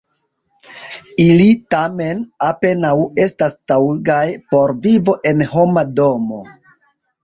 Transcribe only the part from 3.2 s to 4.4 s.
estas taŭgaj